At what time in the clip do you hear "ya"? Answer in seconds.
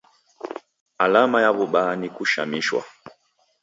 1.45-1.51